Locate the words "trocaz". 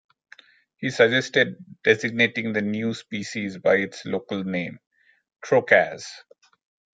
5.45-6.07